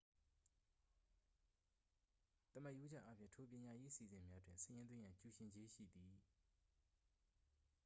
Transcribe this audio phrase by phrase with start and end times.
[2.53, 6.13] သမာရိုးကျအားဖြင့် ထို ပညာရေး အစီအစဉ်များတွင် စာရင်းသွင်းရန် ကျူရှင်ကြေးရှိသည်